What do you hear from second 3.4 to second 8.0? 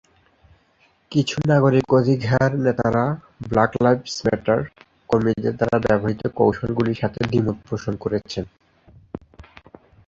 black lives matter কর্মীদের দ্বারা ব্যবহৃত কৌশলগুলির সাথে দ্বিমত পোষণ